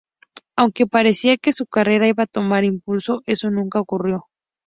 [0.55, 4.25] Aunque parecía que su carrera iba a tomar impulso, eso nunca ocurrió.